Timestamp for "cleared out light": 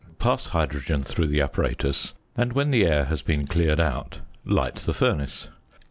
3.45-4.77